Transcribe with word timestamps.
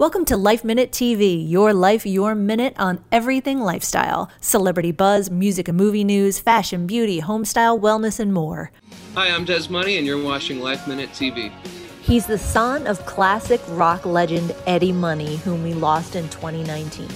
Welcome 0.00 0.24
to 0.24 0.36
Life 0.38 0.64
Minute 0.64 0.92
TV, 0.92 1.46
your 1.46 1.74
life, 1.74 2.06
your 2.06 2.34
minute 2.34 2.72
on 2.78 3.04
everything 3.12 3.60
lifestyle, 3.60 4.30
celebrity 4.40 4.92
buzz, 4.92 5.30
music 5.30 5.68
and 5.68 5.76
movie 5.76 6.04
news, 6.04 6.40
fashion, 6.40 6.86
beauty, 6.86 7.20
homestyle, 7.20 7.78
wellness, 7.78 8.18
and 8.18 8.32
more. 8.32 8.70
Hi, 9.14 9.28
I'm 9.28 9.44
Dez 9.44 9.68
Money, 9.68 9.98
and 9.98 10.06
you're 10.06 10.24
watching 10.24 10.60
Life 10.60 10.88
Minute 10.88 11.10
TV. 11.10 11.52
He's 12.00 12.24
the 12.24 12.38
son 12.38 12.86
of 12.86 13.04
classic 13.04 13.60
rock 13.72 14.06
legend 14.06 14.56
Eddie 14.66 14.92
Money, 14.92 15.36
whom 15.36 15.62
we 15.62 15.74
lost 15.74 16.16
in 16.16 16.26
2019 16.30 17.06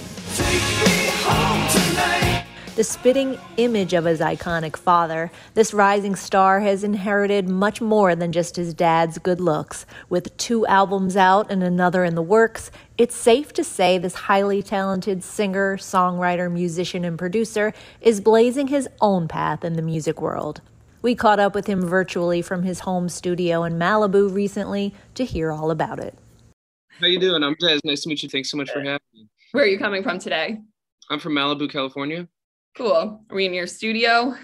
the 2.75 2.83
spitting 2.83 3.39
image 3.55 3.93
of 3.93 4.03
his 4.03 4.19
iconic 4.19 4.75
father, 4.75 5.31
this 5.53 5.73
rising 5.73 6.13
star 6.13 6.59
has 6.59 6.83
inherited 6.83 7.47
much 7.47 7.79
more 7.79 8.15
than 8.15 8.33
just 8.33 8.57
his 8.57 8.73
dad's 8.73 9.17
good 9.17 9.39
looks. 9.39 9.85
With 10.09 10.35
two 10.35 10.67
albums 10.67 11.15
out 11.15 11.49
and 11.49 11.63
another 11.63 12.03
in 12.03 12.15
the 12.15 12.21
works, 12.21 12.71
it's 12.97 13.15
safe 13.15 13.53
to 13.53 13.63
say 13.63 13.97
this 13.97 14.13
highly 14.13 14.61
talented 14.61 15.23
singer, 15.23 15.77
songwriter, 15.77 16.51
musician, 16.51 17.05
and 17.05 17.17
producer 17.17 17.73
is 18.01 18.19
blazing 18.19 18.67
his 18.67 18.89
own 18.99 19.29
path 19.29 19.63
in 19.63 19.73
the 19.73 19.81
music 19.81 20.21
world. 20.21 20.59
We 21.01 21.15
caught 21.15 21.39
up 21.39 21.55
with 21.55 21.67
him 21.67 21.81
virtually 21.81 22.41
from 22.41 22.63
his 22.63 22.81
home 22.81 23.07
studio 23.07 23.63
in 23.63 23.79
Malibu 23.79 24.33
recently 24.33 24.93
to 25.13 25.23
hear 25.23 25.51
all 25.51 25.71
about 25.71 25.99
it. 25.99 26.17
How 26.99 27.07
you 27.07 27.19
doing? 27.19 27.41
I'm 27.41 27.55
Dez. 27.55 27.79
Nice 27.85 28.01
to 28.03 28.09
meet 28.09 28.23
you. 28.23 28.27
Thanks 28.27 28.51
so 28.51 28.57
much 28.57 28.69
for 28.69 28.79
having 28.79 28.99
me. 29.13 29.27
Where 29.53 29.63
are 29.63 29.67
you 29.67 29.77
coming 29.77 30.03
from 30.03 30.19
today? 30.19 30.57
I'm 31.09 31.19
from 31.19 31.33
Malibu, 31.33 31.71
California. 31.71 32.27
Cool. 32.75 33.21
Are 33.29 33.35
we 33.35 33.45
in 33.45 33.53
your 33.53 33.67
studio? 33.67 34.35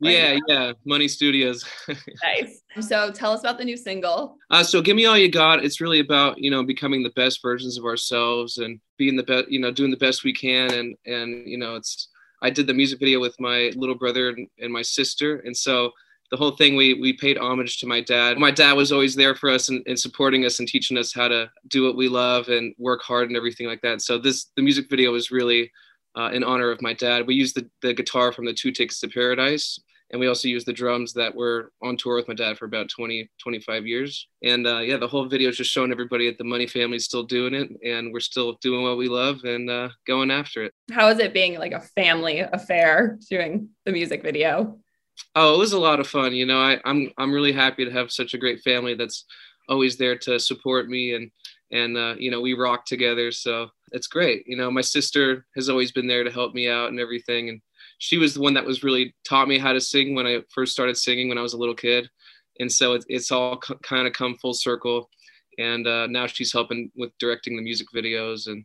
Yeah, 0.00 0.38
yeah, 0.48 0.72
Money 0.84 1.08
Studios. 1.08 1.64
nice. 2.24 2.62
So 2.80 3.10
tell 3.12 3.32
us 3.32 3.40
about 3.40 3.58
the 3.58 3.64
new 3.64 3.76
single. 3.76 4.36
Uh, 4.50 4.62
so 4.62 4.82
give 4.82 4.96
me 4.96 5.06
all 5.06 5.16
you 5.16 5.30
got. 5.30 5.64
It's 5.64 5.80
really 5.80 6.00
about 6.00 6.38
you 6.38 6.50
know 6.50 6.64
becoming 6.64 7.02
the 7.02 7.10
best 7.10 7.40
versions 7.40 7.78
of 7.78 7.84
ourselves 7.84 8.58
and 8.58 8.80
being 8.98 9.16
the 9.16 9.22
best, 9.22 9.48
you 9.48 9.60
know, 9.60 9.70
doing 9.70 9.90
the 9.90 9.96
best 9.96 10.24
we 10.24 10.34
can. 10.34 10.72
And 10.72 10.96
and 11.06 11.48
you 11.48 11.58
know, 11.58 11.76
it's 11.76 12.08
I 12.42 12.50
did 12.50 12.66
the 12.66 12.74
music 12.74 12.98
video 12.98 13.20
with 13.20 13.38
my 13.40 13.72
little 13.76 13.94
brother 13.94 14.30
and, 14.30 14.48
and 14.58 14.72
my 14.72 14.82
sister, 14.82 15.38
and 15.38 15.56
so 15.56 15.92
the 16.30 16.36
whole 16.36 16.50
thing 16.50 16.74
we 16.74 16.94
we 16.94 17.12
paid 17.12 17.38
homage 17.38 17.78
to 17.78 17.86
my 17.86 18.00
dad. 18.00 18.36
My 18.36 18.50
dad 18.50 18.74
was 18.74 18.92
always 18.92 19.14
there 19.14 19.34
for 19.34 19.48
us 19.48 19.68
and, 19.68 19.82
and 19.86 19.98
supporting 19.98 20.44
us 20.44 20.58
and 20.58 20.68
teaching 20.68 20.98
us 20.98 21.14
how 21.14 21.28
to 21.28 21.48
do 21.68 21.84
what 21.84 21.96
we 21.96 22.08
love 22.08 22.48
and 22.48 22.74
work 22.78 23.00
hard 23.02 23.28
and 23.28 23.36
everything 23.36 23.68
like 23.68 23.80
that. 23.82 24.02
So 24.02 24.18
this 24.18 24.50
the 24.56 24.62
music 24.62 24.90
video 24.90 25.12
was 25.12 25.30
really 25.30 25.70
uh, 26.16 26.30
in 26.32 26.42
honor 26.42 26.70
of 26.70 26.82
my 26.82 26.94
dad. 26.94 27.26
We 27.26 27.34
used 27.34 27.56
the, 27.56 27.68
the 27.82 27.94
guitar 27.94 28.32
from 28.32 28.46
the 28.46 28.54
Two 28.54 28.72
Tickets 28.72 29.00
to 29.00 29.08
Paradise, 29.08 29.78
and 30.10 30.20
we 30.20 30.28
also 30.28 30.48
used 30.48 30.66
the 30.66 30.72
drums 30.72 31.12
that 31.14 31.34
were 31.34 31.72
on 31.82 31.96
tour 31.96 32.16
with 32.16 32.28
my 32.28 32.34
dad 32.34 32.56
for 32.56 32.64
about 32.64 32.88
20, 32.88 33.28
25 33.42 33.86
years. 33.86 34.28
And 34.42 34.66
uh, 34.66 34.78
yeah, 34.78 34.96
the 34.96 35.08
whole 35.08 35.28
video 35.28 35.50
is 35.50 35.56
just 35.56 35.70
showing 35.70 35.90
everybody 35.90 36.28
that 36.28 36.38
the 36.38 36.44
Money 36.44 36.66
family 36.66 36.96
is 36.96 37.04
still 37.04 37.24
doing 37.24 37.54
it, 37.54 37.70
and 37.84 38.12
we're 38.12 38.20
still 38.20 38.56
doing 38.60 38.82
what 38.82 38.96
we 38.96 39.08
love 39.08 39.44
and 39.44 39.68
uh, 39.68 39.88
going 40.06 40.30
after 40.30 40.64
it. 40.64 40.72
How 40.90 41.08
is 41.08 41.18
it 41.18 41.34
being 41.34 41.58
like 41.58 41.72
a 41.72 41.80
family 41.80 42.40
affair 42.40 43.18
doing 43.28 43.68
the 43.84 43.92
music 43.92 44.22
video? 44.22 44.78
Oh, 45.34 45.54
it 45.54 45.58
was 45.58 45.72
a 45.72 45.78
lot 45.78 46.00
of 46.00 46.06
fun. 46.06 46.34
You 46.34 46.46
know, 46.46 46.60
I, 46.60 46.78
I'm 46.84 47.10
I'm 47.18 47.32
really 47.32 47.52
happy 47.52 47.84
to 47.84 47.90
have 47.90 48.12
such 48.12 48.34
a 48.34 48.38
great 48.38 48.60
family 48.60 48.94
that's 48.94 49.24
always 49.68 49.96
there 49.96 50.16
to 50.16 50.38
support 50.38 50.88
me 50.88 51.14
and 51.14 51.30
and 51.72 51.96
uh, 51.96 52.14
you 52.18 52.30
know 52.30 52.40
we 52.40 52.54
rock 52.54 52.86
together. 52.86 53.32
So 53.32 53.68
it's 53.92 54.06
great. 54.06 54.46
You 54.46 54.56
know, 54.56 54.70
my 54.70 54.80
sister 54.80 55.46
has 55.54 55.68
always 55.68 55.92
been 55.92 56.06
there 56.06 56.24
to 56.24 56.30
help 56.30 56.54
me 56.54 56.68
out 56.68 56.90
and 56.90 57.00
everything. 57.00 57.48
And 57.48 57.60
she 57.98 58.18
was 58.18 58.34
the 58.34 58.40
one 58.40 58.54
that 58.54 58.64
was 58.64 58.82
really 58.82 59.14
taught 59.26 59.48
me 59.48 59.58
how 59.58 59.72
to 59.72 59.80
sing 59.80 60.14
when 60.14 60.26
I 60.26 60.42
first 60.52 60.72
started 60.72 60.96
singing 60.96 61.28
when 61.28 61.38
I 61.38 61.42
was 61.42 61.54
a 61.54 61.58
little 61.58 61.74
kid. 61.74 62.08
And 62.58 62.70
so 62.70 62.94
it, 62.94 63.04
it's 63.08 63.30
all 63.30 63.60
c- 63.62 63.74
kind 63.82 64.06
of 64.06 64.12
come 64.12 64.36
full 64.36 64.54
circle. 64.54 65.08
And 65.58 65.86
uh, 65.86 66.06
now 66.06 66.26
she's 66.26 66.52
helping 66.52 66.90
with 66.96 67.10
directing 67.18 67.56
the 67.56 67.62
music 67.62 67.88
videos 67.94 68.48
and 68.48 68.64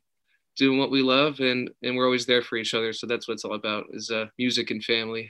doing 0.58 0.78
what 0.78 0.92
we 0.92 1.02
love. 1.02 1.40
And, 1.40 1.70
and 1.84 1.96
we're 1.96 2.06
always 2.06 2.26
there 2.26 2.42
for 2.42 2.58
each 2.58 2.74
other. 2.74 2.94
So 2.94 3.08
that's 3.08 3.28
what 3.28 3.36
it's 3.36 3.46
all 3.46 3.54
about 3.54 3.86
is 3.92 4.10
uh, 4.10 4.26
music 4.38 4.72
and 4.72 4.84
family. 4.84 5.30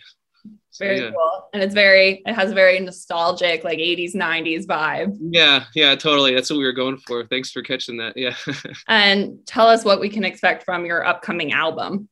So, 0.71 0.85
very 0.85 0.99
yeah. 0.99 1.11
cool. 1.11 1.49
And 1.53 1.61
it's 1.61 1.73
very, 1.73 2.21
it 2.25 2.33
has 2.33 2.51
a 2.51 2.55
very 2.55 2.79
nostalgic, 2.79 3.63
like 3.63 3.79
80s, 3.79 4.15
90s 4.15 4.65
vibe. 4.65 5.17
Yeah, 5.19 5.65
yeah, 5.75 5.95
totally. 5.95 6.33
That's 6.33 6.49
what 6.49 6.57
we 6.57 6.65
were 6.65 6.71
going 6.71 6.97
for. 6.97 7.25
Thanks 7.25 7.51
for 7.51 7.61
catching 7.61 7.97
that. 7.97 8.15
Yeah. 8.15 8.35
and 8.87 9.39
tell 9.45 9.67
us 9.67 9.83
what 9.83 9.99
we 9.99 10.09
can 10.09 10.23
expect 10.23 10.63
from 10.63 10.85
your 10.85 11.05
upcoming 11.05 11.51
album. 11.51 12.07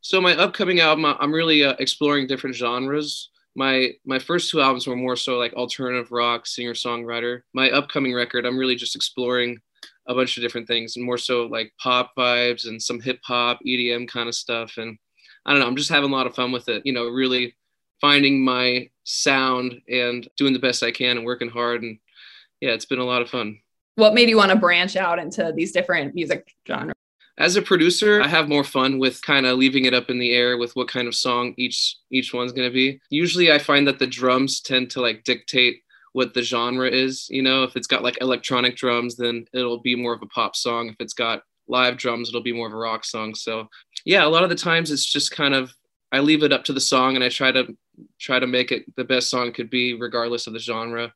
So 0.00 0.20
my 0.20 0.36
upcoming 0.36 0.80
album, 0.80 1.06
I'm 1.06 1.32
really 1.32 1.64
uh, 1.64 1.74
exploring 1.78 2.26
different 2.26 2.56
genres. 2.56 3.30
My 3.56 3.90
my 4.04 4.18
first 4.18 4.50
two 4.50 4.60
albums 4.60 4.86
were 4.86 4.96
more 4.96 5.16
so 5.16 5.38
like 5.38 5.54
alternative 5.54 6.10
rock, 6.10 6.46
singer 6.46 6.74
songwriter. 6.74 7.40
My 7.54 7.70
upcoming 7.70 8.12
record, 8.12 8.44
I'm 8.44 8.58
really 8.58 8.74
just 8.74 8.96
exploring 8.96 9.58
a 10.06 10.14
bunch 10.14 10.36
of 10.36 10.42
different 10.42 10.66
things 10.66 10.96
and 10.96 11.04
more 11.04 11.16
so 11.16 11.46
like 11.46 11.72
pop 11.80 12.12
vibes 12.18 12.66
and 12.66 12.82
some 12.82 13.00
hip 13.00 13.20
hop, 13.24 13.60
EDM 13.66 14.08
kind 14.08 14.28
of 14.28 14.34
stuff. 14.34 14.74
And 14.76 14.98
I 15.46 15.52
don't 15.52 15.60
know, 15.60 15.66
I'm 15.66 15.76
just 15.76 15.90
having 15.90 16.10
a 16.10 16.14
lot 16.14 16.26
of 16.26 16.34
fun 16.34 16.52
with 16.52 16.68
it. 16.68 16.84
You 16.84 16.92
know, 16.92 17.06
really 17.08 17.54
finding 18.00 18.44
my 18.44 18.88
sound 19.04 19.80
and 19.88 20.28
doing 20.36 20.52
the 20.52 20.58
best 20.58 20.82
I 20.82 20.90
can 20.90 21.16
and 21.16 21.26
working 21.26 21.48
hard. 21.48 21.82
And 21.82 21.98
yeah, 22.60 22.70
it's 22.70 22.84
been 22.84 22.98
a 22.98 23.04
lot 23.04 23.22
of 23.22 23.30
fun. 23.30 23.58
What 23.96 24.14
made 24.14 24.28
you 24.28 24.36
want 24.36 24.50
to 24.50 24.56
branch 24.56 24.96
out 24.96 25.18
into 25.18 25.52
these 25.54 25.72
different 25.72 26.14
music 26.14 26.54
genres? 26.66 26.94
As 27.36 27.56
a 27.56 27.62
producer, 27.62 28.22
I 28.22 28.28
have 28.28 28.48
more 28.48 28.62
fun 28.62 28.98
with 28.98 29.20
kind 29.22 29.44
of 29.44 29.58
leaving 29.58 29.86
it 29.86 29.94
up 29.94 30.08
in 30.08 30.18
the 30.18 30.32
air 30.32 30.56
with 30.56 30.74
what 30.76 30.88
kind 30.88 31.08
of 31.08 31.16
song 31.16 31.52
each 31.56 31.96
each 32.10 32.32
one's 32.32 32.52
going 32.52 32.68
to 32.68 32.72
be. 32.72 33.00
Usually 33.10 33.50
I 33.50 33.58
find 33.58 33.88
that 33.88 33.98
the 33.98 34.06
drums 34.06 34.60
tend 34.60 34.90
to 34.90 35.00
like 35.00 35.24
dictate 35.24 35.82
what 36.12 36.32
the 36.32 36.42
genre 36.42 36.88
is, 36.88 37.26
you 37.28 37.42
know, 37.42 37.64
if 37.64 37.74
it's 37.74 37.88
got 37.88 38.04
like 38.04 38.18
electronic 38.20 38.76
drums 38.76 39.16
then 39.16 39.46
it'll 39.52 39.80
be 39.80 39.96
more 39.96 40.14
of 40.14 40.22
a 40.22 40.26
pop 40.26 40.54
song. 40.54 40.88
If 40.88 40.96
it's 41.00 41.12
got 41.12 41.42
live 41.66 41.96
drums 41.96 42.28
it'll 42.28 42.42
be 42.42 42.52
more 42.52 42.68
of 42.68 42.72
a 42.72 42.76
rock 42.76 43.04
song. 43.04 43.34
So, 43.34 43.68
yeah, 44.04 44.24
a 44.24 44.28
lot 44.28 44.44
of 44.44 44.50
the 44.50 44.56
times 44.56 44.90
it's 44.90 45.04
just 45.04 45.30
kind 45.30 45.54
of 45.54 45.74
I 46.12 46.20
leave 46.20 46.42
it 46.42 46.52
up 46.52 46.64
to 46.64 46.72
the 46.72 46.80
song 46.80 47.16
and 47.16 47.24
I 47.24 47.28
try 47.28 47.50
to 47.52 47.76
try 48.20 48.38
to 48.38 48.46
make 48.46 48.70
it 48.70 48.84
the 48.96 49.04
best 49.04 49.30
song 49.30 49.52
could 49.52 49.70
be 49.70 49.94
regardless 49.94 50.46
of 50.46 50.52
the 50.52 50.58
genre. 50.58 51.12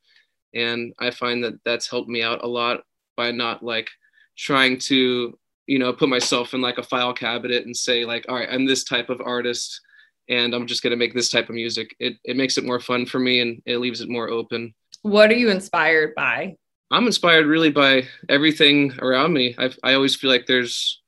And 0.54 0.92
I 0.98 1.10
find 1.10 1.44
that 1.44 1.60
that's 1.64 1.88
helped 1.88 2.08
me 2.08 2.22
out 2.22 2.42
a 2.42 2.48
lot 2.48 2.80
by 3.16 3.30
not 3.30 3.62
like 3.62 3.88
trying 4.36 4.78
to 4.78 5.38
you 5.66 5.78
know 5.78 5.92
put 5.92 6.08
myself 6.08 6.54
in 6.54 6.60
like 6.60 6.78
a 6.78 6.82
file 6.82 7.12
cabinet 7.12 7.66
and 7.66 7.76
say 7.76 8.04
like 8.04 8.24
all 8.28 8.36
right 8.36 8.48
I'm 8.50 8.64
this 8.64 8.84
type 8.84 9.10
of 9.10 9.20
artist 9.20 9.80
and 10.28 10.54
I'm 10.54 10.66
just 10.66 10.82
going 10.82 10.90
to 10.90 10.96
make 10.96 11.14
this 11.14 11.30
type 11.30 11.48
of 11.48 11.54
music. 11.54 11.94
It 11.98 12.16
it 12.24 12.36
makes 12.36 12.58
it 12.58 12.64
more 12.64 12.80
fun 12.80 13.06
for 13.06 13.18
me 13.18 13.40
and 13.40 13.62
it 13.66 13.78
leaves 13.78 14.00
it 14.00 14.08
more 14.08 14.30
open. 14.30 14.74
What 15.02 15.30
are 15.30 15.36
you 15.36 15.50
inspired 15.50 16.14
by? 16.14 16.56
I'm 16.90 17.06
inspired 17.06 17.46
really 17.46 17.70
by 17.70 18.04
everything 18.28 18.94
around 19.00 19.32
me. 19.32 19.54
I 19.58 19.70
I 19.84 19.94
always 19.94 20.16
feel 20.16 20.30
like 20.30 20.46
there's 20.46 21.00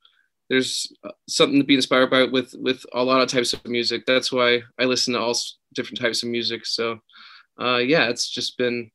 there's 0.51 0.93
uh, 1.05 1.13
something 1.29 1.61
to 1.61 1.65
be 1.65 1.77
inspired 1.77 2.11
by 2.11 2.25
with 2.25 2.55
with 2.59 2.85
a 2.93 3.03
lot 3.03 3.23
of 3.23 3.29
types 3.29 3.55
of 3.55 3.65
music. 3.65 4.05
That's 4.05 4.31
why 4.31 4.63
I 4.79 4.85
listen 4.85 5.15
to 5.15 5.21
all 5.21 5.35
different 5.75 6.01
types 6.01 6.23
of 6.23 6.29
music. 6.29 6.67
So 6.67 6.99
uh, 7.59 7.79
yeah, 7.79 8.09
it's 8.09 8.29
just 8.29 8.59
been 8.59 8.91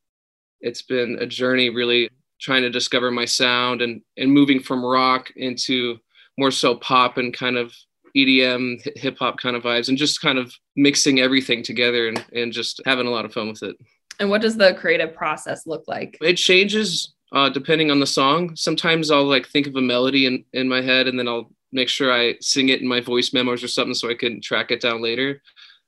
it's 0.59 0.83
been 0.83 1.17
a 1.19 1.25
journey 1.25 1.69
really 1.69 2.09
trying 2.39 2.61
to 2.63 2.69
discover 2.69 3.09
my 3.09 3.25
sound 3.25 3.81
and 3.81 4.01
and 4.17 4.31
moving 4.31 4.59
from 4.59 4.85
rock 4.85 5.31
into 5.37 5.97
more 6.37 6.51
so 6.51 6.75
pop 6.75 7.17
and 7.17 7.33
kind 7.33 7.57
of 7.57 7.73
EDM 8.15 8.97
hip 8.97 9.17
hop 9.17 9.37
kind 9.37 9.55
of 9.55 9.63
vibes 9.63 9.89
and 9.89 9.97
just 9.97 10.21
kind 10.21 10.37
of 10.37 10.53
mixing 10.75 11.19
everything 11.19 11.63
together 11.63 12.07
and, 12.09 12.23
and 12.33 12.51
just 12.51 12.81
having 12.85 13.07
a 13.07 13.09
lot 13.09 13.25
of 13.25 13.33
fun 13.33 13.49
with 13.49 13.63
it. 13.63 13.77
And 14.19 14.29
what 14.29 14.41
does 14.41 14.55
the 14.55 14.73
creative 14.73 15.13
process 15.13 15.65
look 15.65 15.83
like? 15.87 16.17
It 16.21 16.35
changes 16.35 17.14
uh, 17.35 17.49
depending 17.49 17.91
on 17.91 17.99
the 17.99 18.07
song. 18.07 18.55
Sometimes 18.55 19.11
I'll 19.11 19.25
like 19.25 19.45
think 19.45 19.67
of 19.67 19.75
a 19.75 19.81
melody 19.81 20.25
in, 20.25 20.45
in 20.53 20.69
my 20.69 20.81
head 20.81 21.07
and 21.07 21.19
then 21.19 21.27
I'll 21.27 21.51
make 21.73 21.89
sure 21.89 22.11
I 22.11 22.35
sing 22.39 22.69
it 22.69 22.81
in 22.81 22.87
my 22.87 23.01
voice 23.01 23.33
memos 23.33 23.61
or 23.61 23.67
something 23.67 23.93
so 23.93 24.09
I 24.09 24.13
can 24.13 24.39
track 24.41 24.71
it 24.71 24.79
down 24.79 25.01
later. 25.01 25.41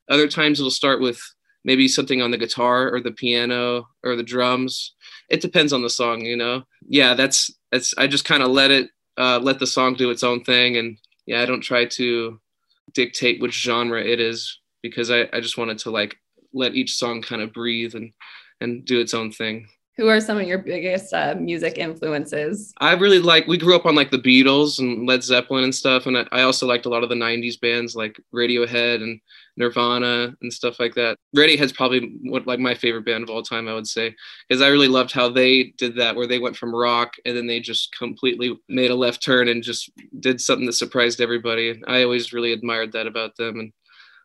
Other 0.09 0.27
times 0.27 0.59
it'll 0.59 0.69
start 0.69 0.99
with 0.99 1.19
maybe 1.63 1.87
something 1.87 2.21
on 2.21 2.31
the 2.31 2.37
guitar 2.37 2.93
or 2.93 2.99
the 2.99 3.13
piano 3.13 3.87
or 4.03 4.17
the 4.17 4.23
drums. 4.23 4.93
It 5.29 5.41
depends 5.41 5.71
on 5.71 5.81
the 5.81 5.89
song, 5.89 6.25
you 6.25 6.35
know. 6.35 6.63
Yeah, 6.85 7.13
that's 7.13 7.49
that's 7.71 7.93
I 7.97 8.07
just 8.07 8.25
kind 8.25 8.43
of 8.43 8.49
let 8.49 8.69
it 8.69 8.89
uh, 9.17 9.39
let 9.41 9.59
the 9.59 9.67
song 9.67 9.95
do 9.95 10.09
its 10.09 10.23
own 10.23 10.43
thing 10.43 10.75
and 10.75 10.97
yeah, 11.25 11.41
I 11.41 11.45
don't 11.45 11.61
try 11.61 11.85
to 11.85 12.39
dictate 12.93 13.41
which 13.41 13.61
genre 13.61 14.01
it 14.01 14.19
is 14.19 14.59
because 14.81 15.09
I, 15.11 15.29
I 15.31 15.39
just 15.39 15.57
wanted 15.57 15.77
to 15.79 15.91
like 15.91 16.17
let 16.53 16.75
each 16.75 16.95
song 16.95 17.21
kind 17.21 17.41
of 17.41 17.53
breathe 17.53 17.95
and 17.95 18.11
and 18.59 18.83
do 18.83 18.99
its 18.99 19.13
own 19.13 19.31
thing. 19.31 19.69
Who 19.97 20.09
are 20.09 20.21
some 20.21 20.37
of 20.37 20.47
your 20.47 20.59
biggest 20.59 21.11
uh, 21.11 21.33
music 21.39 21.79
influences? 21.79 22.71
I 22.77 22.93
really 22.93 23.17
like, 23.17 23.47
we 23.47 23.57
grew 23.57 23.75
up 23.75 23.87
on 23.87 23.95
like 23.95 24.11
the 24.11 24.19
Beatles 24.19 24.77
and 24.77 25.07
Led 25.07 25.23
Zeppelin 25.23 25.63
and 25.63 25.73
stuff. 25.73 26.05
And 26.05 26.15
I, 26.15 26.27
I 26.31 26.41
also 26.43 26.67
liked 26.67 26.85
a 26.85 26.89
lot 26.89 27.01
of 27.01 27.09
the 27.09 27.15
90s 27.15 27.59
bands 27.59 27.95
like 27.95 28.21
Radiohead 28.31 29.01
and 29.01 29.19
Nirvana 29.57 30.35
and 30.43 30.53
stuff 30.53 30.79
like 30.79 30.93
that. 30.93 31.17
Radiohead's 31.35 31.71
probably 31.71 32.15
what 32.25 32.45
like 32.45 32.59
my 32.59 32.75
favorite 32.75 33.05
band 33.05 33.23
of 33.23 33.31
all 33.31 33.41
time, 33.41 33.67
I 33.67 33.73
would 33.73 33.87
say, 33.87 34.15
because 34.47 34.61
I 34.61 34.67
really 34.67 34.87
loved 34.87 35.11
how 35.11 35.29
they 35.29 35.73
did 35.77 35.95
that, 35.95 36.15
where 36.15 36.27
they 36.27 36.37
went 36.37 36.57
from 36.57 36.75
rock 36.75 37.13
and 37.25 37.35
then 37.35 37.47
they 37.47 37.59
just 37.59 37.95
completely 37.97 38.55
made 38.69 38.91
a 38.91 38.95
left 38.95 39.23
turn 39.23 39.47
and 39.47 39.63
just 39.63 39.89
did 40.19 40.39
something 40.39 40.67
that 40.67 40.73
surprised 40.73 41.21
everybody. 41.21 41.81
I 41.87 42.03
always 42.03 42.33
really 42.33 42.53
admired 42.53 42.91
that 42.91 43.07
about 43.07 43.35
them. 43.35 43.59
And 43.59 43.73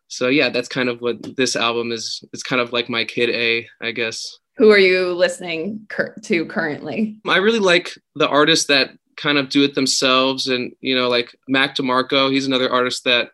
so, 0.07 0.27
yeah, 0.27 0.49
that's 0.49 0.69
kind 0.69 0.87
of 0.87 1.01
what 1.01 1.35
this 1.35 1.55
album 1.55 1.91
is. 1.91 2.23
It's 2.31 2.43
kind 2.43 2.61
of 2.61 2.73
like 2.73 2.89
my 2.89 3.05
kid 3.05 3.31
A, 3.31 3.67
I 3.81 3.89
guess 3.89 4.37
who 4.55 4.71
are 4.71 4.77
you 4.77 5.13
listening 5.13 5.85
cur- 5.89 6.15
to 6.23 6.45
currently? 6.45 7.17
I 7.27 7.37
really 7.37 7.59
like 7.59 7.97
the 8.15 8.27
artists 8.27 8.67
that 8.67 8.91
kind 9.15 9.37
of 9.37 9.49
do 9.49 9.63
it 9.63 9.75
themselves. 9.75 10.47
And, 10.47 10.73
you 10.81 10.95
know, 10.95 11.09
like 11.09 11.35
Mac 11.47 11.75
DeMarco, 11.75 12.31
he's 12.31 12.47
another 12.47 12.71
artist 12.71 13.03
that 13.05 13.31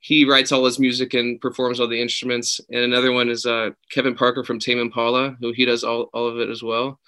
he 0.00 0.24
writes 0.24 0.50
all 0.50 0.64
his 0.64 0.78
music 0.78 1.14
and 1.14 1.40
performs 1.40 1.78
all 1.78 1.88
the 1.88 2.00
instruments. 2.00 2.60
And 2.70 2.80
another 2.80 3.12
one 3.12 3.28
is 3.28 3.46
uh, 3.46 3.70
Kevin 3.90 4.14
Parker 4.14 4.44
from 4.44 4.58
Tame 4.58 4.78
Impala, 4.78 5.36
who 5.40 5.52
he 5.52 5.64
does 5.64 5.84
all, 5.84 6.08
all 6.14 6.26
of 6.26 6.38
it 6.38 6.48
as 6.48 6.62
well. 6.62 6.98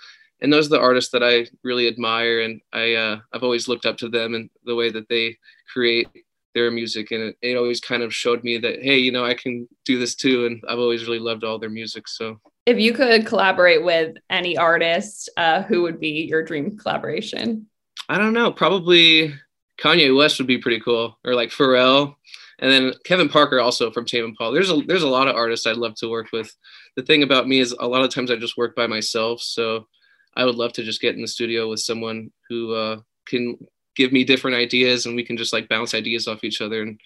And 0.41 0.53
those 0.53 0.67
are 0.67 0.71
the 0.71 0.81
artists 0.81 1.13
that 1.13 1.23
I 1.23 1.47
really 1.63 1.87
admire. 1.87 2.41
And 2.41 2.61
I, 2.73 2.95
uh, 2.95 3.21
I've 3.33 3.45
always 3.45 3.69
looked 3.69 3.87
up 3.87 3.97
to 3.99 4.09
them 4.09 4.35
and 4.35 4.51
the 4.65 4.75
way 4.75 4.91
that 4.91 5.09
they 5.09 5.39
create 5.73 6.09
their 6.55 6.71
music. 6.71 7.13
And 7.13 7.23
it, 7.23 7.37
it 7.41 7.57
always 7.57 7.81
kind 7.81 8.03
of 8.03 8.13
showed 8.15 8.45
me 8.45 8.59
that, 8.59 8.83
hey, 8.83 8.99
you 8.99 9.13
know, 9.13 9.25
I 9.25 9.35
can 9.35 9.69
do 9.85 9.99
this 9.99 10.15
too. 10.15 10.47
And 10.47 10.63
I've 10.69 10.81
always 10.81 11.07
really 11.07 11.21
loved 11.21 11.45
all 11.45 11.59
their 11.59 11.71
music. 11.71 12.09
So 12.09 12.41
if 12.67 12.79
you 12.79 12.93
could 12.93 13.27
collaborate 13.27 13.85
with 13.85 14.17
any 14.31 14.57
artist, 14.57 15.29
uh, 15.37 15.63
who 15.63 15.83
would 15.83 15.99
be 15.99 16.27
your 16.29 16.45
dream 16.45 16.77
collaboration? 16.77 17.67
I 18.09 18.19
don't 18.19 18.33
know. 18.33 18.53
Probably 18.53 19.35
Kanye 19.81 20.17
West 20.17 20.39
would 20.39 20.47
be 20.47 20.59
pretty 20.59 20.81
cool, 20.81 21.19
or 21.25 21.35
like 21.35 21.51
Pharrell, 21.51 22.15
and 22.59 22.71
then 22.71 22.93
Kevin 23.05 23.29
Parker 23.29 23.61
also 23.61 23.91
from 23.91 24.05
Tame 24.05 24.25
Impala. 24.25 24.55
There's 24.55 24.71
a 24.71 24.77
there's 24.87 25.03
a 25.03 25.09
lot 25.09 25.29
of 25.29 25.37
artists 25.37 25.67
I'd 25.67 25.77
love 25.77 25.95
to 25.97 26.09
work 26.09 26.29
with. 26.33 26.55
The 26.97 27.03
thing 27.03 27.23
about 27.23 27.49
me 27.49 27.59
is 27.59 27.73
a 27.73 27.87
lot 27.87 28.03
of 28.03 28.11
times 28.11 28.31
I 28.31 28.37
just 28.37 28.57
work 28.57 28.77
by 28.77 28.87
myself, 28.87 29.41
so 29.41 29.89
I 30.37 30.45
would 30.45 30.55
love 30.55 30.73
to 30.75 30.85
just 30.85 31.01
get 31.01 31.15
in 31.17 31.23
the 31.23 31.29
studio 31.29 31.69
with 31.69 31.81
someone 31.81 32.31
who 32.49 32.75
uh, 32.75 33.01
can 33.27 33.59
give 33.97 34.13
me 34.13 34.25
different 34.25 34.57
ideas, 34.57 35.07
and 35.07 35.17
we 35.17 35.25
can 35.25 35.37
just 35.37 35.53
like 35.53 35.69
bounce 35.69 35.95
ideas 35.95 36.29
off 36.29 36.45
each 36.45 36.61
other 36.61 36.83
and 36.83 37.01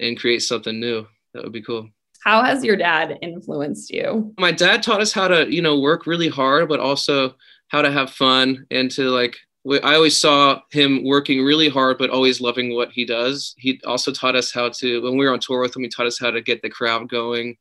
and 0.00 0.18
create 0.18 0.42
something 0.42 0.78
new. 0.78 1.06
That 1.34 1.42
would 1.42 1.52
be 1.52 1.62
cool. 1.62 1.88
How 2.24 2.42
has 2.42 2.64
your 2.64 2.76
dad 2.76 3.18
influenced 3.20 3.90
you? 3.90 4.32
My 4.38 4.52
dad 4.52 4.82
taught 4.82 5.00
us 5.00 5.12
how 5.12 5.28
to, 5.28 5.52
you 5.52 5.60
know, 5.60 5.80
work 5.80 6.06
really 6.06 6.28
hard, 6.28 6.68
but 6.68 6.80
also 6.80 7.34
how 7.68 7.82
to 7.82 7.90
have 7.90 8.10
fun 8.10 8.66
and 8.70 8.90
to 8.92 9.10
like 9.10 9.36
I 9.66 9.94
always 9.94 10.20
saw 10.20 10.60
him 10.70 11.04
working 11.04 11.44
really 11.44 11.68
hard, 11.68 11.96
but 11.96 12.10
always 12.10 12.40
loving 12.40 12.74
what 12.74 12.90
he 12.90 13.04
does. 13.04 13.54
He 13.58 13.80
also 13.86 14.10
taught 14.10 14.34
us 14.34 14.50
how 14.50 14.70
to, 14.70 15.02
when 15.02 15.16
we 15.16 15.24
were 15.24 15.32
on 15.32 15.38
tour 15.38 15.60
with 15.60 15.76
him, 15.76 15.82
he 15.82 15.88
taught 15.88 16.08
us 16.08 16.18
how 16.18 16.32
to 16.32 16.40
get 16.40 16.62
the 16.62 16.70
crowd 16.70 17.08
going. 17.08 17.56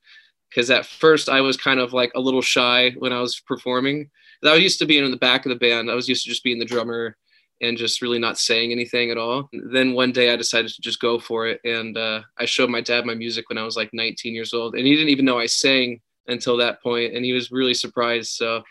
Because 0.50 0.72
at 0.72 0.88
first 0.88 1.30
I 1.30 1.42
was 1.42 1.58
kind 1.58 1.80
of 1.80 1.94
like 1.94 2.12
a 2.16 2.20
little 2.20 2.42
shy 2.42 2.92
when 2.98 3.14
I 3.14 3.22
was 3.22 3.40
performing. 3.40 4.10
I 4.44 4.56
used 4.56 4.80
to 4.80 4.88
be 4.88 4.98
in 4.98 5.12
the 5.12 5.18
back 5.18 5.46
of 5.46 5.52
the 5.52 5.56
band. 5.56 5.92
I 5.92 5.96
was 5.96 6.10
used 6.10 6.24
to 6.24 6.30
just 6.30 6.44
being 6.44 6.58
the 6.58 6.66
drummer 6.66 7.16
and 7.62 7.78
just 7.78 8.02
really 8.02 8.20
not 8.20 8.40
saying 8.40 8.72
anything 8.72 9.12
at 9.12 9.18
all. 9.18 9.50
Then 9.54 9.94
one 9.94 10.12
day 10.12 10.34
I 10.34 10.36
decided 10.36 10.72
to 10.72 10.82
just 10.82 11.00
go 11.00 11.20
for 11.20 11.48
it. 11.48 11.62
And 11.64 11.98
uh, 11.98 12.22
I 12.38 12.46
showed 12.46 12.70
my 12.70 12.82
dad 12.82 13.06
my 13.06 13.16
music 13.16 13.50
when 13.50 13.58
I 13.58 13.64
was 13.64 13.78
like 13.78 13.92
19 13.94 14.34
years 14.34 14.54
old. 14.54 14.76
And 14.76 14.86
he 14.86 14.96
didn't 14.96 15.10
even 15.10 15.26
know 15.26 15.40
I 15.40 15.46
sang 15.46 16.02
until 16.28 16.58
that 16.58 16.82
point, 16.82 17.16
And 17.16 17.26
he 17.26 17.34
was 17.34 17.52
really 17.52 17.74
surprised. 17.74 18.32
So 18.34 18.64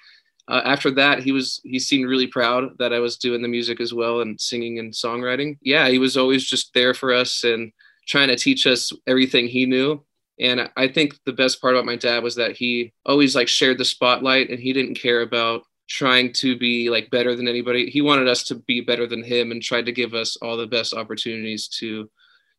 uh, 0.48 0.62
after 0.64 0.90
that, 0.90 1.22
he 1.22 1.30
was 1.30 1.60
he 1.62 1.78
seemed 1.78 2.08
really 2.08 2.26
proud 2.26 2.76
that 2.78 2.92
I 2.92 2.98
was 2.98 3.16
doing 3.16 3.42
the 3.42 3.48
music 3.48 3.80
as 3.80 3.94
well 3.94 4.20
and 4.20 4.40
singing 4.40 4.78
and 4.78 4.92
songwriting. 4.92 5.58
Yeah, 5.62 5.88
he 5.88 5.98
was 5.98 6.16
always 6.16 6.44
just 6.44 6.74
there 6.74 6.92
for 6.92 7.12
us 7.12 7.44
and 7.44 7.72
trying 8.08 8.28
to 8.28 8.36
teach 8.36 8.66
us 8.66 8.92
everything 9.06 9.46
he 9.46 9.66
knew. 9.66 10.04
And 10.40 10.68
I 10.76 10.88
think 10.88 11.14
the 11.24 11.32
best 11.32 11.60
part 11.60 11.74
about 11.74 11.84
my 11.84 11.96
dad 11.96 12.22
was 12.24 12.34
that 12.36 12.56
he 12.56 12.92
always 13.06 13.36
like 13.36 13.46
shared 13.46 13.78
the 13.78 13.84
spotlight 13.84 14.50
and 14.50 14.58
he 14.58 14.72
didn't 14.72 14.94
care 14.94 15.20
about 15.20 15.62
trying 15.90 16.32
to 16.32 16.56
be 16.56 16.88
like 16.88 17.10
better 17.10 17.34
than 17.34 17.48
anybody. 17.48 17.90
He 17.90 18.00
wanted 18.00 18.28
us 18.28 18.44
to 18.44 18.54
be 18.54 18.80
better 18.80 19.06
than 19.06 19.22
him 19.22 19.50
and 19.50 19.60
tried 19.60 19.86
to 19.86 19.92
give 19.92 20.14
us 20.14 20.36
all 20.36 20.56
the 20.56 20.66
best 20.66 20.94
opportunities 20.94 21.68
to 21.80 22.08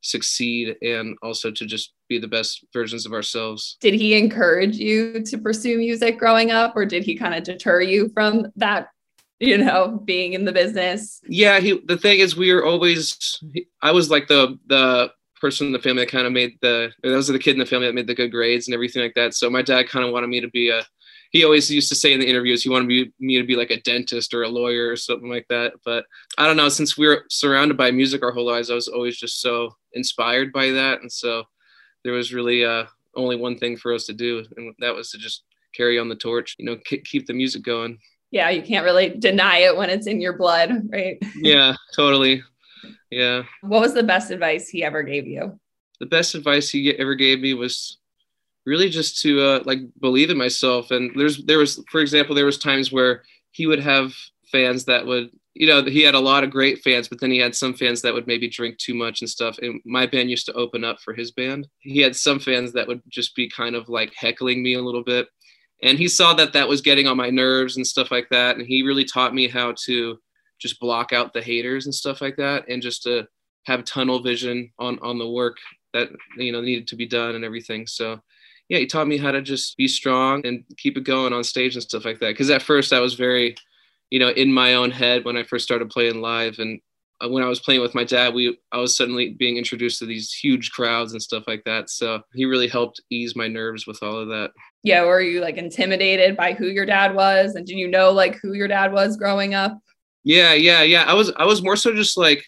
succeed 0.02 0.76
and 0.82 1.18
also 1.24 1.50
to 1.50 1.66
just 1.66 1.94
be 2.10 2.20
the 2.20 2.28
best 2.28 2.66
versions 2.74 3.06
of 3.06 3.14
ourselves. 3.14 3.78
Did 3.80 3.94
he 3.94 4.16
encourage 4.16 4.76
you 4.76 5.24
to 5.24 5.38
pursue 5.38 5.78
music 5.78 6.20
growing 6.20 6.52
up 6.52 6.76
or 6.76 6.86
did 6.86 7.04
he 7.04 7.16
kind 7.16 7.34
of 7.34 7.44
deter 7.44 7.82
you 7.82 8.10
from 8.10 8.48
that 8.58 8.90
you 9.40 9.58
know 9.58 10.00
being 10.06 10.34
in 10.34 10.46
the 10.46 10.52
business 10.52 11.20
yeah 11.28 11.60
he 11.60 11.82
the 11.86 11.98
thing 11.98 12.20
is 12.20 12.38
we 12.38 12.54
were 12.54 12.64
always 12.64 13.42
i 13.82 13.92
was 13.92 14.12
like 14.12 14.28
the 14.28 14.60
the 14.68 15.12
person 15.42 15.68
in 15.68 15.74
the 15.74 15.80
family 15.80 16.06
that 16.06 16.12
kind 16.12 16.28
of 16.28 16.32
made 16.32 16.58
the 16.62 16.92
that 17.04 17.10
was 17.10 17.28
the 17.28 17.40
kid 17.40 17.54
in 17.54 17.60
the 17.60 17.66
family 17.66 17.88
that 17.88 17.96
made 17.96 18.08
the 18.08 18.16
good 18.16 18.32
grades 18.32 18.68
and 18.68 18.74
everything 18.74 19.02
like 19.02 19.16
that 19.16 19.34
so 19.34 19.50
my 19.50 19.62
dad 19.62 19.90
kind 19.90 20.06
of 20.06 20.12
wanted 20.14 20.28
me 20.28 20.40
to 20.40 20.50
be 20.50 20.70
a 20.70 20.82
he 21.32 21.46
always 21.46 21.72
used 21.72 21.90
to 21.90 21.96
say 21.96 22.14
in 22.14 22.20
the 22.20 22.28
interviews 22.28 22.62
he 22.62 22.70
wanted 22.70 22.88
me, 22.88 23.12
me 23.20 23.40
to 23.40 23.48
be 23.48 23.56
like 23.56 23.72
a 23.72 23.80
dentist 23.82 24.34
or 24.34 24.44
a 24.44 24.50
lawyer 24.50 24.90
or 24.90 24.98
something 24.98 25.30
like 25.30 25.48
that. 25.48 25.74
But 25.86 26.06
I 26.38 26.46
don't 26.46 26.58
know, 26.58 26.70
since 26.70 26.98
we 26.98 27.08
were 27.08 27.26
surrounded 27.30 27.78
by 27.78 27.90
music 27.90 28.22
our 28.22 28.34
whole 28.34 28.46
lives, 28.46 28.70
I 28.70 28.76
was 28.76 28.90
always 28.90 29.18
just 29.18 29.40
so 29.40 29.74
inspired 29.94 30.52
by 30.52 30.72
that. 30.72 31.00
And 31.02 31.12
so 31.12 31.46
there 32.04 32.14
was 32.14 32.34
really 32.34 32.66
uh, 32.66 32.84
only 33.16 33.38
one 33.38 33.58
thing 33.58 33.78
for 33.78 33.94
us 33.94 34.06
to 34.08 34.14
do, 34.14 34.46
and 34.58 34.76
that 34.80 34.94
was 34.94 35.10
to 35.12 35.18
just 35.18 35.44
carry 35.74 35.98
on 35.98 36.10
the 36.10 36.16
torch, 36.16 36.56
you 36.60 36.66
know, 36.66 36.76
k- 36.84 37.02
keep 37.02 37.28
the 37.28 37.34
music 37.34 37.64
going. 37.64 37.98
Yeah, 38.32 38.50
you 38.50 38.62
can't 38.62 38.84
really 38.84 39.10
deny 39.10 39.60
it 39.60 39.76
when 39.76 39.90
it's 39.90 40.08
in 40.08 40.20
your 40.20 40.34
blood, 40.38 40.90
right? 40.92 41.18
yeah, 41.36 41.76
totally. 41.96 42.44
Yeah. 43.12 43.44
What 43.62 43.82
was 43.82 43.94
the 43.94 44.04
best 44.04 44.32
advice 44.32 44.70
he 44.70 44.84
ever 44.84 45.04
gave 45.04 45.28
you? 45.28 45.60
The 46.00 46.06
best 46.06 46.34
advice 46.34 46.70
he 46.70 46.92
ever 46.98 47.14
gave 47.14 47.42
me 47.42 47.54
was 47.54 48.00
really 48.66 48.90
just 48.90 49.22
to 49.22 49.42
uh, 49.42 49.64
like 49.66 49.80
believe 50.00 50.30
in 50.30 50.38
myself. 50.38 50.92
And 50.92 51.12
there's 51.16 51.44
there 51.44 51.58
was, 51.58 51.84
for 51.90 52.00
example, 52.00 52.34
there 52.34 52.46
was 52.46 52.58
times 52.58 52.92
where 52.92 53.24
he 53.52 53.68
would 53.68 53.80
have 53.80 54.14
fans 54.52 54.86
that 54.86 55.06
would 55.06 55.30
you 55.54 55.68
know 55.68 55.84
he 55.84 56.02
had 56.02 56.16
a 56.16 56.20
lot 56.20 56.44
of 56.44 56.50
great 56.50 56.80
fans 56.80 57.08
but 57.08 57.20
then 57.20 57.32
he 57.32 57.38
had 57.38 57.56
some 57.56 57.74
fans 57.74 58.02
that 58.02 58.14
would 58.14 58.28
maybe 58.28 58.50
drink 58.50 58.78
too 58.78 58.94
much 58.94 59.22
and 59.22 59.30
stuff 59.30 59.58
and 59.62 59.82
my 59.86 60.06
band 60.06 60.30
used 60.30 60.46
to 60.46 60.54
open 60.54 60.84
up 60.84 61.00
for 61.00 61.14
his 61.14 61.32
band 61.32 61.68
he 61.80 62.00
had 62.00 62.16
some 62.16 62.40
fans 62.40 62.72
that 62.74 62.88
would 62.88 63.02
just 63.10 63.36
be 63.36 63.50
kind 63.50 63.76
of 63.76 63.90
like 63.90 64.14
heckling 64.16 64.62
me 64.62 64.74
a 64.74 64.82
little 64.82 65.04
bit 65.04 65.28
and 65.84 65.98
he 65.98 66.08
saw 66.08 66.34
that 66.34 66.54
that 66.54 66.68
was 66.68 66.82
getting 66.82 67.08
on 67.08 67.18
my 67.18 67.30
nerves 67.30 67.78
and 67.78 67.86
stuff 67.86 68.12
like 68.12 68.28
that 68.30 68.58
and 68.58 68.66
he 68.66 68.82
really 68.82 69.06
taught 69.06 69.34
me 69.34 69.48
how 69.48 69.74
to 69.86 70.18
just 70.62 70.80
block 70.80 71.12
out 71.12 71.34
the 71.34 71.42
haters 71.42 71.86
and 71.86 71.96
stuff 71.96 72.22
like 72.22 72.38
that 72.38 72.66
and 72.70 72.82
just 72.82 73.04
to 73.04 73.28
have 73.66 73.84
tunnel 73.84 74.22
vision 74.22 74.72
on 74.80 75.00
on 75.00 75.18
the 75.18 75.30
work 75.30 75.58
that 75.94 76.10
you 76.38 76.52
know 76.52 76.62
needed 76.62 76.88
to 76.88 76.96
be 76.96 77.06
done 77.06 77.36
and 77.36 77.44
everything 77.44 77.86
so 77.86 78.20
yeah, 78.72 78.78
he 78.78 78.86
taught 78.86 79.10
me 79.10 79.18
how 79.18 79.32
to 79.32 79.42
just 79.42 79.76
be 79.76 79.90
strong 79.90 80.48
and 80.48 80.64
keep 80.78 80.96
it 80.96 81.04
going 81.04 81.34
on 81.34 81.44
stage 81.44 81.76
and 81.76 81.84
stuff 81.84 82.06
like 82.06 82.22
that. 82.22 82.30
Because 82.30 82.50
at 82.50 82.62
first 82.62 82.94
I 82.94 83.02
was 83.02 83.16
very, 83.16 83.54
you 84.10 84.18
know, 84.18 84.30
in 84.30 84.54
my 84.54 84.76
own 84.76 84.92
head 84.92 85.26
when 85.26 85.36
I 85.36 85.44
first 85.44 85.66
started 85.66 85.90
playing 85.90 86.22
live, 86.22 86.58
and 86.58 86.80
uh, 87.20 87.28
when 87.28 87.44
I 87.44 87.48
was 87.48 87.60
playing 87.60 87.82
with 87.82 87.94
my 87.94 88.06
dad, 88.06 88.34
we 88.34 88.58
I 88.72 88.78
was 88.78 88.96
suddenly 88.96 89.34
being 89.38 89.58
introduced 89.58 90.00
to 90.00 90.06
these 90.06 90.32
huge 90.32 90.72
crowds 90.72 91.12
and 91.12 91.22
stuff 91.22 91.44
like 91.48 91.66
that. 91.66 91.90
So 91.90 92.22
he 92.34 92.46
really 92.46 92.70
helped 92.70 93.02
ease 93.10 93.36
my 93.36 93.50
nerves 93.50 93.86
with 93.86 94.02
all 94.02 94.16
of 94.16 94.30
that. 94.30 94.52
Yeah, 94.84 95.04
were 95.04 95.20
you 95.20 95.42
like 95.42 95.58
intimidated 95.58 96.38
by 96.38 96.54
who 96.54 96.68
your 96.68 96.86
dad 96.86 97.14
was, 97.14 97.56
and 97.56 97.68
did 97.68 97.78
you 97.78 97.90
know 97.90 98.12
like 98.12 98.38
who 98.42 98.54
your 98.54 98.70
dad 98.70 98.94
was 98.94 99.18
growing 99.18 99.54
up? 99.54 99.78
Yeah, 100.24 100.54
yeah, 100.54 100.84
yeah. 100.84 101.04
I 101.04 101.14
was 101.14 101.32
I 101.38 101.46
was 101.46 101.64
more 101.64 101.76
so 101.76 101.94
just 101.96 102.18
like 102.18 102.44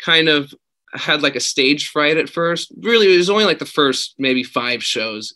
kind 0.00 0.28
of 0.28 0.52
had 0.92 1.22
like 1.22 1.36
a 1.36 1.40
stage 1.40 1.88
fright 1.88 2.16
at 2.16 2.28
first. 2.28 2.72
Really, 2.80 3.12
it 3.12 3.16
was 3.16 3.30
only 3.30 3.44
like 3.44 3.58
the 3.58 3.66
first 3.66 4.14
maybe 4.18 4.42
five 4.42 4.82
shows 4.82 5.34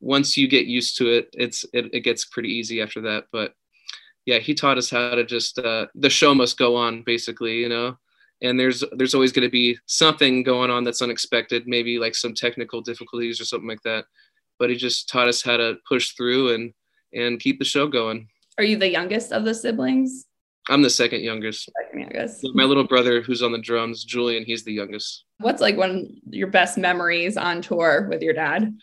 once 0.00 0.36
you 0.36 0.48
get 0.48 0.66
used 0.66 0.96
to 0.98 1.08
it, 1.08 1.28
it's 1.32 1.64
it, 1.72 1.86
it 1.92 2.00
gets 2.00 2.24
pretty 2.24 2.50
easy 2.50 2.80
after 2.80 3.00
that. 3.02 3.24
But 3.32 3.54
yeah, 4.24 4.38
he 4.38 4.54
taught 4.54 4.78
us 4.78 4.90
how 4.90 5.14
to 5.14 5.24
just 5.24 5.58
uh, 5.58 5.86
the 5.94 6.10
show 6.10 6.34
must 6.34 6.58
go 6.58 6.76
on, 6.76 7.02
basically, 7.02 7.58
you 7.58 7.68
know. 7.68 7.96
And 8.42 8.60
there's 8.60 8.84
there's 8.92 9.14
always 9.14 9.32
going 9.32 9.46
to 9.46 9.50
be 9.50 9.78
something 9.86 10.42
going 10.42 10.70
on 10.70 10.84
that's 10.84 11.02
unexpected, 11.02 11.66
maybe 11.66 11.98
like 11.98 12.14
some 12.14 12.34
technical 12.34 12.82
difficulties 12.82 13.40
or 13.40 13.44
something 13.44 13.68
like 13.68 13.82
that. 13.82 14.04
But 14.58 14.70
he 14.70 14.76
just 14.76 15.08
taught 15.08 15.28
us 15.28 15.42
how 15.42 15.56
to 15.56 15.76
push 15.88 16.12
through 16.12 16.54
and 16.54 16.74
and 17.14 17.40
keep 17.40 17.58
the 17.58 17.64
show 17.64 17.86
going. 17.86 18.28
Are 18.58 18.64
you 18.64 18.76
the 18.76 18.90
youngest 18.90 19.32
of 19.32 19.44
the 19.44 19.54
siblings? 19.54 20.26
I'm 20.68 20.82
the 20.82 20.90
second 20.90 21.22
youngest. 21.22 21.70
Second 21.82 22.00
youngest. 22.00 22.46
My 22.54 22.64
little 22.64 22.86
brother, 22.86 23.22
who's 23.22 23.42
on 23.42 23.52
the 23.52 23.58
drums, 23.58 24.04
Julian, 24.04 24.44
he's 24.44 24.64
the 24.64 24.72
youngest. 24.72 25.24
What's 25.38 25.60
like 25.60 25.76
one 25.76 25.90
of 25.90 26.34
your 26.34 26.48
best 26.48 26.76
memories 26.76 27.36
on 27.36 27.62
tour 27.62 28.08
with 28.10 28.22
your 28.22 28.34
dad? 28.34 28.74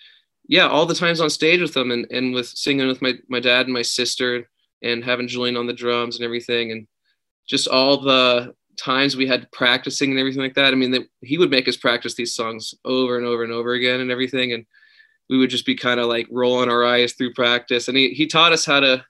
yeah, 0.47 0.67
all 0.67 0.85
the 0.85 0.95
times 0.95 1.21
on 1.21 1.29
stage 1.29 1.61
with 1.61 1.73
them 1.73 1.91
and, 1.91 2.05
and 2.11 2.33
with 2.33 2.47
singing 2.47 2.87
with 2.87 3.01
my, 3.01 3.13
my 3.29 3.39
dad 3.39 3.65
and 3.65 3.73
my 3.73 3.81
sister 3.81 4.49
and 4.81 5.03
having 5.03 5.27
Julian 5.27 5.55
on 5.55 5.67
the 5.67 5.73
drums 5.73 6.17
and 6.17 6.25
everything. 6.25 6.71
And 6.71 6.87
just 7.47 7.67
all 7.67 8.01
the 8.01 8.53
times 8.77 9.15
we 9.15 9.27
had 9.27 9.51
practicing 9.51 10.11
and 10.11 10.19
everything 10.19 10.41
like 10.41 10.55
that. 10.55 10.73
I 10.73 10.75
mean, 10.75 10.91
that 10.91 11.07
he 11.21 11.37
would 11.37 11.49
make 11.49 11.67
us 11.67 11.77
practice 11.77 12.15
these 12.15 12.35
songs 12.35 12.73
over 12.83 13.17
and 13.17 13.25
over 13.25 13.43
and 13.43 13.53
over 13.53 13.73
again 13.73 14.01
and 14.01 14.11
everything. 14.11 14.51
And 14.51 14.65
we 15.29 15.37
would 15.37 15.49
just 15.49 15.65
be 15.65 15.75
kind 15.75 15.99
of 15.99 16.07
like 16.07 16.27
rolling 16.29 16.69
our 16.69 16.83
eyes 16.83 17.13
through 17.13 17.33
practice. 17.33 17.87
And 17.87 17.97
he, 17.97 18.09
he 18.09 18.27
taught 18.27 18.51
us 18.51 18.65
how 18.65 18.81
to 18.81 19.05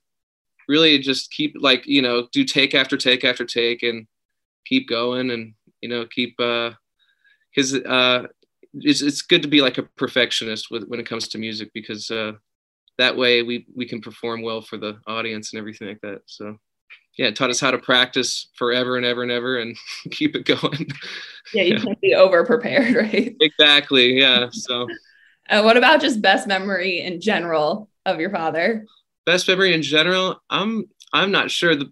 really 0.67 0.99
just 0.99 1.31
keep 1.31 1.55
like, 1.59 1.85
you 1.85 2.01
know, 2.01 2.27
do 2.31 2.43
take 2.43 2.73
after 2.73 2.97
take 2.97 3.23
after 3.23 3.45
take 3.45 3.83
and 3.83 4.07
keep 4.65 4.87
going 4.87 5.31
and, 5.31 5.53
you 5.81 5.89
know, 5.89 6.05
keep, 6.05 6.39
uh, 6.39 6.71
his, 7.51 7.73
uh, 7.75 8.27
it's, 8.73 9.01
it's 9.01 9.21
good 9.21 9.43
to 9.43 9.47
be 9.47 9.61
like 9.61 9.77
a 9.77 9.83
perfectionist 9.83 10.71
with 10.71 10.85
when 10.85 10.99
it 10.99 11.05
comes 11.05 11.27
to 11.29 11.37
music 11.37 11.71
because 11.73 12.09
uh, 12.09 12.33
that 12.97 13.15
way 13.15 13.41
we 13.41 13.65
we 13.75 13.87
can 13.87 14.01
perform 14.01 14.41
well 14.41 14.61
for 14.61 14.77
the 14.77 14.99
audience 15.07 15.53
and 15.53 15.59
everything 15.59 15.87
like 15.87 16.01
that. 16.01 16.21
So 16.25 16.57
yeah, 17.17 17.27
it 17.27 17.35
taught 17.35 17.49
us 17.49 17.59
how 17.59 17.71
to 17.71 17.77
practice 17.77 18.49
forever 18.55 18.97
and 18.97 19.05
ever 19.05 19.23
and 19.23 19.31
ever 19.31 19.57
and 19.59 19.77
keep 20.11 20.35
it 20.35 20.45
going. 20.45 20.87
Yeah, 21.53 21.63
you 21.63 21.75
yeah. 21.75 21.79
can't 21.79 22.01
be 22.01 22.15
over 22.15 22.45
prepared, 22.45 22.95
right? 23.13 23.35
Exactly. 23.39 24.19
Yeah. 24.19 24.47
So. 24.51 24.87
uh, 25.49 25.61
what 25.61 25.77
about 25.77 26.01
just 26.01 26.21
best 26.21 26.47
memory 26.47 27.01
in 27.01 27.21
general 27.21 27.89
of 28.05 28.19
your 28.19 28.31
father? 28.31 28.85
Best 29.25 29.47
memory 29.47 29.73
in 29.73 29.81
general, 29.81 30.41
I'm 30.49 30.85
I'm 31.13 31.31
not 31.31 31.51
sure. 31.51 31.75
The 31.75 31.91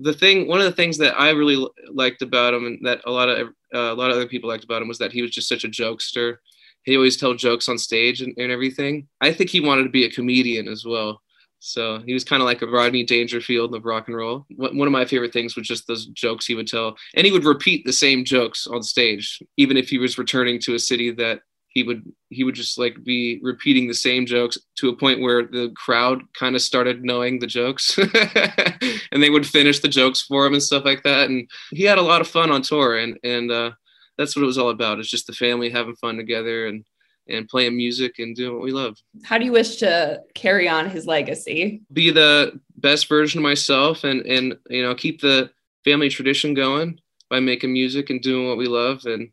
the 0.00 0.12
thing, 0.12 0.46
one 0.46 0.60
of 0.60 0.66
the 0.66 0.72
things 0.72 0.96
that 0.98 1.18
I 1.20 1.30
really 1.30 1.66
liked 1.92 2.22
about 2.22 2.54
him, 2.54 2.66
and 2.66 2.86
that 2.86 3.00
a 3.04 3.10
lot 3.10 3.28
of 3.28 3.48
uh, 3.74 3.92
a 3.92 3.94
lot 3.94 4.10
of 4.10 4.16
other 4.16 4.28
people 4.28 4.48
liked 4.48 4.64
about 4.64 4.82
him, 4.82 4.88
was 4.88 4.98
that 4.98 5.12
he 5.12 5.22
was 5.22 5.30
just 5.30 5.48
such 5.48 5.64
a 5.64 5.68
jokester. 5.68 6.36
He 6.84 6.96
always 6.96 7.16
told 7.16 7.38
jokes 7.38 7.68
on 7.68 7.76
stage 7.76 8.22
and, 8.22 8.32
and 8.38 8.52
everything. 8.52 9.08
I 9.20 9.32
think 9.32 9.50
he 9.50 9.60
wanted 9.60 9.82
to 9.82 9.90
be 9.90 10.04
a 10.04 10.10
comedian 10.10 10.68
as 10.68 10.84
well. 10.84 11.20
So 11.60 12.00
he 12.06 12.14
was 12.14 12.24
kind 12.24 12.40
of 12.40 12.46
like 12.46 12.62
a 12.62 12.66
Rodney 12.66 13.02
Dangerfield 13.02 13.74
of 13.74 13.84
rock 13.84 14.06
and 14.06 14.16
roll. 14.16 14.46
One 14.56 14.86
of 14.86 14.92
my 14.92 15.04
favorite 15.04 15.32
things 15.32 15.56
was 15.56 15.66
just 15.66 15.88
those 15.88 16.06
jokes 16.06 16.46
he 16.46 16.54
would 16.54 16.68
tell, 16.68 16.96
and 17.14 17.26
he 17.26 17.32
would 17.32 17.44
repeat 17.44 17.84
the 17.84 17.92
same 17.92 18.24
jokes 18.24 18.66
on 18.66 18.82
stage, 18.82 19.42
even 19.56 19.76
if 19.76 19.88
he 19.88 19.98
was 19.98 20.18
returning 20.18 20.60
to 20.60 20.74
a 20.74 20.78
city 20.78 21.10
that 21.10 21.40
he 21.78 21.84
would 21.84 22.02
he 22.28 22.42
would 22.42 22.56
just 22.56 22.76
like 22.76 23.04
be 23.04 23.38
repeating 23.40 23.86
the 23.86 23.94
same 23.94 24.26
jokes 24.26 24.58
to 24.78 24.88
a 24.88 24.96
point 24.96 25.20
where 25.20 25.44
the 25.44 25.72
crowd 25.76 26.22
kind 26.34 26.56
of 26.56 26.62
started 26.62 27.04
knowing 27.04 27.38
the 27.38 27.46
jokes, 27.46 27.96
and 29.12 29.22
they 29.22 29.30
would 29.30 29.46
finish 29.46 29.78
the 29.78 29.88
jokes 29.88 30.22
for 30.22 30.44
him 30.44 30.54
and 30.54 30.62
stuff 30.62 30.84
like 30.84 31.04
that. 31.04 31.30
And 31.30 31.48
he 31.70 31.84
had 31.84 31.98
a 31.98 32.02
lot 32.02 32.20
of 32.20 32.26
fun 32.26 32.50
on 32.50 32.62
tour, 32.62 32.96
and 32.96 33.16
and 33.22 33.52
uh, 33.52 33.70
that's 34.16 34.34
what 34.34 34.42
it 34.42 34.46
was 34.46 34.58
all 34.58 34.70
about. 34.70 34.98
It's 34.98 35.08
just 35.08 35.28
the 35.28 35.32
family 35.32 35.70
having 35.70 35.94
fun 35.94 36.16
together 36.16 36.66
and 36.66 36.84
and 37.28 37.48
playing 37.48 37.76
music 37.76 38.18
and 38.18 38.34
doing 38.34 38.54
what 38.54 38.64
we 38.64 38.72
love. 38.72 38.96
How 39.22 39.38
do 39.38 39.44
you 39.44 39.52
wish 39.52 39.76
to 39.76 40.20
carry 40.34 40.68
on 40.68 40.90
his 40.90 41.06
legacy? 41.06 41.82
Be 41.92 42.10
the 42.10 42.58
best 42.76 43.08
version 43.08 43.38
of 43.38 43.44
myself 43.44 44.02
and 44.02 44.26
and 44.26 44.56
you 44.68 44.82
know 44.82 44.96
keep 44.96 45.20
the 45.20 45.50
family 45.84 46.08
tradition 46.08 46.54
going 46.54 46.98
by 47.30 47.38
making 47.38 47.72
music 47.72 48.10
and 48.10 48.20
doing 48.20 48.48
what 48.48 48.58
we 48.58 48.66
love 48.66 49.04
and 49.04 49.30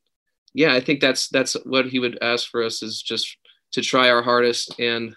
yeah, 0.55 0.73
I 0.73 0.79
think 0.79 1.01
that's 1.01 1.27
that's 1.27 1.53
what 1.65 1.85
he 1.85 1.99
would 1.99 2.17
ask 2.21 2.49
for 2.49 2.63
us 2.63 2.81
is 2.81 3.01
just 3.01 3.37
to 3.73 3.81
try 3.81 4.09
our 4.09 4.23
hardest 4.23 4.79
and 4.79 5.13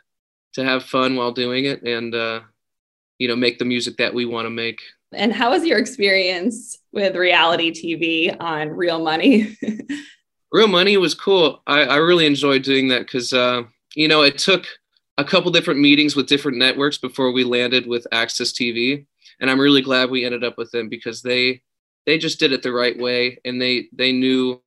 to 0.55 0.65
have 0.65 0.83
fun 0.83 1.15
while 1.15 1.31
doing 1.31 1.65
it 1.65 1.83
and 1.83 2.13
uh 2.15 2.41
you 3.19 3.29
know 3.29 3.37
make 3.37 3.59
the 3.59 3.65
music 3.65 3.97
that 3.99 4.13
we 4.13 4.27
want 4.27 4.47
to 4.47 4.51
make. 4.51 4.81
And 5.13 5.33
how 5.33 5.51
was 5.51 5.65
your 5.65 5.79
experience 5.79 6.77
with 6.93 7.17
reality 7.17 7.71
TV 7.71 8.37
on 8.41 8.71
Real 8.71 9.03
Money? 9.03 9.57
Real 10.53 10.69
Money 10.69 10.97
was 10.97 11.15
cool. 11.15 11.63
I, 11.67 11.83
I 11.83 11.97
really 11.97 12.27
enjoyed 12.27 12.63
doing 12.63 12.89
that 12.89 13.01
because, 13.01 13.33
uh, 13.33 13.63
you 13.95 14.09
know, 14.09 14.23
it 14.23 14.39
took 14.39 14.67
a 15.19 15.25
couple 15.25 15.51
different 15.51 15.81
meetings 15.81 16.15
with 16.15 16.27
different 16.27 16.59
networks 16.59 16.99
before 16.99 17.33
we 17.33 17.45
landed 17.45 17.87
with 17.87 18.07
AXS 18.13 18.53
TV, 18.53 19.07
and 19.41 19.51
I'm 19.51 19.61
really 19.61 19.83
glad 19.83 20.11
we 20.11 20.25
ended 20.25 20.45
up 20.45 20.59
with 20.59 20.71
them 20.73 20.89
because 20.89 21.23
they 21.23 21.63
they 22.07 22.19
just 22.19 22.39
did 22.41 22.53
it 22.53 22.63
the 22.63 22.73
right 22.73 22.99
way 22.99 23.39
and 23.45 23.61
they 23.61 23.89
they 23.93 24.13
knew 24.13 24.61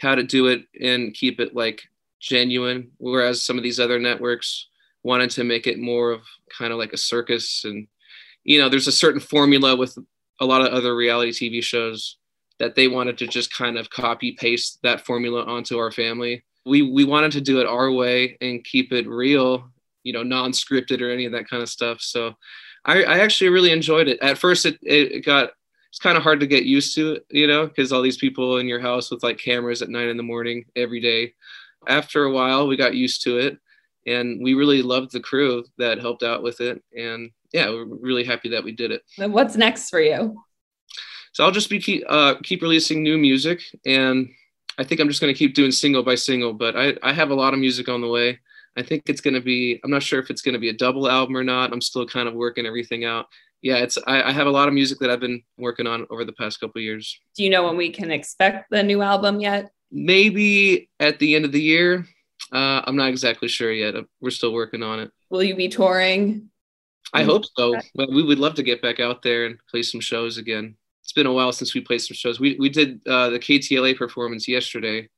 how 0.00 0.14
to 0.14 0.22
do 0.22 0.46
it 0.46 0.64
and 0.80 1.14
keep 1.14 1.40
it 1.40 1.54
like 1.54 1.82
genuine. 2.20 2.90
Whereas 2.98 3.42
some 3.42 3.56
of 3.56 3.62
these 3.62 3.80
other 3.80 3.98
networks 3.98 4.68
wanted 5.02 5.30
to 5.30 5.44
make 5.44 5.66
it 5.66 5.78
more 5.78 6.10
of 6.10 6.22
kind 6.56 6.72
of 6.72 6.78
like 6.78 6.92
a 6.92 6.98
circus 6.98 7.64
and 7.64 7.86
you 8.44 8.58
know, 8.58 8.68
there's 8.68 8.86
a 8.86 8.92
certain 8.92 9.20
formula 9.20 9.76
with 9.76 9.96
a 10.40 10.46
lot 10.46 10.62
of 10.62 10.72
other 10.72 10.96
reality 10.96 11.30
TV 11.30 11.62
shows 11.62 12.16
that 12.58 12.74
they 12.74 12.88
wanted 12.88 13.18
to 13.18 13.26
just 13.26 13.52
kind 13.52 13.78
of 13.78 13.90
copy 13.90 14.32
paste 14.32 14.78
that 14.82 15.04
formula 15.04 15.44
onto 15.44 15.78
our 15.78 15.90
family. 15.90 16.44
We 16.66 16.82
we 16.82 17.04
wanted 17.04 17.32
to 17.32 17.40
do 17.40 17.60
it 17.60 17.66
our 17.66 17.90
way 17.90 18.36
and 18.40 18.64
keep 18.64 18.92
it 18.92 19.08
real, 19.08 19.70
you 20.02 20.12
know, 20.12 20.22
non-scripted 20.22 21.00
or 21.00 21.10
any 21.10 21.24
of 21.24 21.32
that 21.32 21.48
kind 21.48 21.62
of 21.62 21.68
stuff. 21.68 22.00
So 22.00 22.34
I, 22.84 23.02
I 23.04 23.18
actually 23.20 23.50
really 23.50 23.72
enjoyed 23.72 24.08
it. 24.08 24.18
At 24.20 24.38
first 24.38 24.66
it, 24.66 24.78
it 24.82 25.24
got 25.24 25.50
kind 26.00 26.16
of 26.16 26.22
hard 26.22 26.40
to 26.40 26.46
get 26.46 26.64
used 26.64 26.94
to 26.94 27.12
it, 27.12 27.26
you 27.30 27.46
know, 27.46 27.66
because 27.66 27.92
all 27.92 28.02
these 28.02 28.16
people 28.16 28.58
in 28.58 28.66
your 28.66 28.80
house 28.80 29.10
with 29.10 29.22
like 29.22 29.38
cameras 29.38 29.82
at 29.82 29.88
nine 29.88 30.08
in 30.08 30.16
the 30.16 30.22
morning 30.22 30.64
every 30.76 31.00
day. 31.00 31.34
After 31.86 32.24
a 32.24 32.32
while, 32.32 32.66
we 32.66 32.76
got 32.76 32.94
used 32.94 33.22
to 33.24 33.38
it 33.38 33.58
and 34.06 34.42
we 34.42 34.54
really 34.54 34.82
loved 34.82 35.12
the 35.12 35.20
crew 35.20 35.64
that 35.78 35.98
helped 35.98 36.22
out 36.22 36.42
with 36.42 36.60
it. 36.60 36.82
And 36.96 37.30
yeah, 37.52 37.68
we're 37.68 37.84
really 37.84 38.24
happy 38.24 38.48
that 38.50 38.64
we 38.64 38.72
did 38.72 38.90
it. 38.90 39.02
And 39.18 39.32
what's 39.32 39.56
next 39.56 39.90
for 39.90 40.00
you? 40.00 40.42
So 41.32 41.44
I'll 41.44 41.50
just 41.50 41.70
be 41.70 41.80
keep 41.80 42.04
uh, 42.08 42.34
keep 42.42 42.62
releasing 42.62 43.02
new 43.02 43.16
music, 43.16 43.62
and 43.86 44.28
I 44.78 44.84
think 44.84 45.00
I'm 45.00 45.08
just 45.08 45.20
going 45.20 45.32
to 45.32 45.38
keep 45.38 45.54
doing 45.54 45.70
single 45.70 46.02
by 46.02 46.16
single. 46.16 46.52
But 46.52 46.76
I 46.76 46.96
I 47.02 47.12
have 47.12 47.30
a 47.30 47.34
lot 47.34 47.54
of 47.54 47.60
music 47.60 47.88
on 47.88 48.00
the 48.00 48.08
way. 48.08 48.40
I 48.76 48.82
think 48.82 49.04
it's 49.06 49.20
going 49.20 49.34
to 49.34 49.40
be. 49.40 49.80
I'm 49.84 49.90
not 49.90 50.02
sure 50.02 50.18
if 50.18 50.30
it's 50.30 50.42
going 50.42 50.54
to 50.54 50.58
be 50.58 50.70
a 50.70 50.76
double 50.76 51.08
album 51.08 51.36
or 51.36 51.44
not. 51.44 51.72
I'm 51.72 51.80
still 51.80 52.06
kind 52.06 52.28
of 52.28 52.34
working 52.34 52.66
everything 52.66 53.04
out. 53.04 53.26
Yeah, 53.62 53.76
it's. 53.76 53.98
I, 54.06 54.22
I 54.22 54.32
have 54.32 54.46
a 54.46 54.50
lot 54.50 54.68
of 54.68 54.74
music 54.74 54.98
that 55.00 55.10
I've 55.10 55.20
been 55.20 55.42
working 55.58 55.86
on 55.86 56.06
over 56.10 56.24
the 56.24 56.32
past 56.32 56.60
couple 56.60 56.80
years. 56.80 57.18
Do 57.36 57.44
you 57.44 57.50
know 57.50 57.66
when 57.66 57.76
we 57.76 57.90
can 57.90 58.10
expect 58.10 58.70
the 58.70 58.82
new 58.82 59.02
album 59.02 59.40
yet? 59.40 59.70
Maybe 59.90 60.88
at 60.98 61.18
the 61.18 61.34
end 61.34 61.44
of 61.44 61.52
the 61.52 61.60
year. 61.60 62.06
Uh, 62.52 62.82
I'm 62.84 62.96
not 62.96 63.10
exactly 63.10 63.48
sure 63.48 63.70
yet. 63.70 63.94
We're 64.20 64.30
still 64.30 64.52
working 64.52 64.82
on 64.82 64.98
it. 64.98 65.10
Will 65.28 65.42
you 65.42 65.54
be 65.54 65.68
touring? 65.68 66.50
I 67.12 67.22
hope 67.22 67.44
so. 67.56 67.76
Well, 67.94 68.08
we 68.10 68.22
would 68.22 68.38
love 68.38 68.54
to 68.54 68.62
get 68.62 68.82
back 68.82 68.98
out 68.98 69.22
there 69.22 69.46
and 69.46 69.58
play 69.70 69.82
some 69.82 70.00
shows 70.00 70.38
again 70.38 70.76
it's 71.10 71.12
been 71.12 71.26
a 71.26 71.32
while 71.32 71.50
since 71.50 71.74
we 71.74 71.80
played 71.80 72.00
some 72.00 72.14
shows. 72.14 72.38
We 72.38 72.56
we 72.60 72.68
did 72.68 73.00
uh, 73.04 73.30
the 73.30 73.38
KTLA 73.40 73.96
performance 73.96 74.46
yesterday 74.46 75.08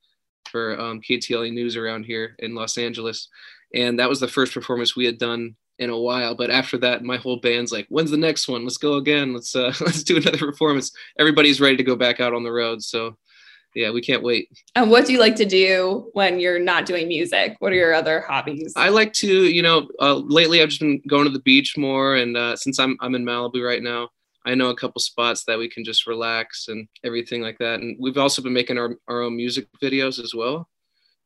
for 0.50 0.80
um, 0.80 1.02
KTLA 1.02 1.52
News 1.52 1.76
around 1.76 2.04
here 2.04 2.34
in 2.38 2.54
Los 2.54 2.78
Angeles, 2.78 3.28
and 3.74 3.98
that 3.98 4.08
was 4.08 4.18
the 4.18 4.26
first 4.26 4.54
performance 4.54 4.96
we 4.96 5.04
had 5.04 5.18
done 5.18 5.54
in 5.78 5.90
a 5.90 5.98
while. 5.98 6.34
But 6.34 6.50
after 6.50 6.78
that, 6.78 7.02
my 7.02 7.16
whole 7.16 7.38
band's 7.38 7.72
like, 7.72 7.86
"When's 7.88 8.10
the 8.10 8.16
next 8.16 8.48
one? 8.48 8.64
Let's 8.64 8.78
go 8.78 8.94
again. 8.94 9.32
Let's 9.32 9.54
uh, 9.54 9.72
let's 9.80 10.02
do 10.02 10.16
another 10.16 10.38
performance." 10.38 10.92
Everybody's 11.18 11.60
ready 11.60 11.76
to 11.76 11.84
go 11.84 11.96
back 11.96 12.20
out 12.20 12.34
on 12.34 12.42
the 12.42 12.52
road, 12.52 12.82
so 12.82 13.16
yeah, 13.74 13.90
we 13.90 14.02
can't 14.02 14.22
wait. 14.22 14.48
And 14.74 14.90
what 14.90 15.06
do 15.06 15.12
you 15.12 15.18
like 15.18 15.36
to 15.36 15.46
do 15.46 16.10
when 16.12 16.38
you're 16.38 16.58
not 16.58 16.84
doing 16.84 17.08
music? 17.08 17.56
What 17.60 17.72
are 17.72 17.76
your 17.76 17.94
other 17.94 18.20
hobbies? 18.20 18.74
I 18.76 18.90
like 18.90 19.14
to, 19.14 19.44
you 19.44 19.62
know, 19.62 19.88
uh, 19.98 20.16
lately 20.16 20.60
I've 20.60 20.68
just 20.68 20.80
been 20.80 21.00
going 21.08 21.24
to 21.24 21.30
the 21.30 21.40
beach 21.40 21.76
more, 21.78 22.16
and 22.16 22.36
uh, 22.36 22.56
since 22.56 22.78
I'm 22.78 22.96
I'm 23.00 23.14
in 23.14 23.24
Malibu 23.24 23.66
right 23.66 23.82
now, 23.82 24.10
I 24.44 24.54
know 24.54 24.70
a 24.70 24.76
couple 24.76 25.00
spots 25.00 25.44
that 25.44 25.58
we 25.58 25.68
can 25.68 25.84
just 25.84 26.06
relax 26.06 26.68
and 26.68 26.88
everything 27.04 27.42
like 27.42 27.58
that. 27.58 27.80
And 27.80 27.96
we've 28.00 28.18
also 28.18 28.42
been 28.42 28.52
making 28.52 28.78
our, 28.78 28.96
our 29.08 29.22
own 29.22 29.36
music 29.36 29.68
videos 29.82 30.22
as 30.22 30.34
well. 30.34 30.68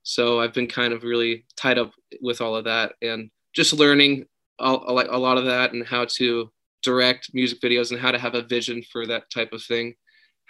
So 0.03 0.41
I've 0.41 0.53
been 0.53 0.69
kind 0.69 0.93
of 0.93 1.03
really 1.03 1.47
tied 1.57 1.79
up 1.79 1.93
with 2.21 2.41
all 2.41 2.55
of 2.55 2.65
that 2.65 2.93
and 3.03 3.31
just 3.55 3.73
learning 3.73 4.27
a, 4.59 4.71
a 4.71 5.19
lot 5.19 5.39
of 5.39 5.45
that 5.47 5.73
and 5.73 5.87
how 5.87 6.07
to 6.17 6.51
direct 6.83 7.31
music 7.35 7.61
videos 7.61 7.91
and 7.91 8.01
how 8.01 8.13
to 8.13 8.19
have 8.19 8.35
a 8.35 8.43
vision 8.43 8.83
for 8.93 9.07
that 9.07 9.31
type 9.31 9.53
of 9.53 9.63
thing. 9.63 9.95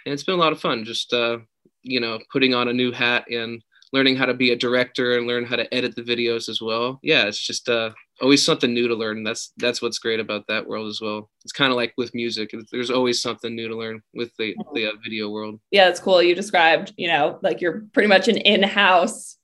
And 0.05 0.13
it's 0.13 0.23
been 0.23 0.35
a 0.35 0.39
lot 0.39 0.53
of 0.53 0.61
fun 0.61 0.85
just, 0.85 1.11
uh, 1.13 1.39
you 1.81 1.99
know, 1.99 2.19
putting 2.31 2.53
on 2.53 2.67
a 2.67 2.73
new 2.73 2.91
hat 2.91 3.25
and 3.29 3.61
learning 3.93 4.15
how 4.15 4.25
to 4.25 4.33
be 4.33 4.51
a 4.51 4.55
director 4.55 5.17
and 5.17 5.27
learn 5.27 5.45
how 5.45 5.55
to 5.55 5.73
edit 5.73 5.95
the 5.95 6.03
videos 6.03 6.49
as 6.49 6.61
well. 6.61 6.99
Yeah, 7.01 7.25
it's 7.25 7.41
just 7.41 7.69
uh, 7.69 7.91
always 8.21 8.45
something 8.45 8.73
new 8.73 8.87
to 8.87 8.95
learn. 8.95 9.23
That's 9.23 9.53
that's 9.57 9.81
what's 9.81 9.99
great 9.99 10.19
about 10.19 10.45
that 10.47 10.67
world 10.67 10.89
as 10.89 11.01
well. 11.01 11.29
It's 11.43 11.53
kind 11.53 11.71
of 11.71 11.75
like 11.75 11.93
with 11.97 12.13
music. 12.13 12.53
There's 12.71 12.91
always 12.91 13.21
something 13.21 13.55
new 13.55 13.67
to 13.67 13.77
learn 13.77 14.01
with 14.13 14.31
the 14.37 14.55
the 14.73 14.87
uh, 14.87 14.91
video 15.03 15.29
world. 15.29 15.59
Yeah, 15.71 15.85
that's 15.85 15.99
cool. 15.99 16.21
You 16.21 16.35
described, 16.35 16.93
you 16.97 17.07
know, 17.07 17.39
like 17.41 17.61
you're 17.61 17.85
pretty 17.93 18.07
much 18.07 18.27
an 18.27 18.37
in-house. 18.37 19.37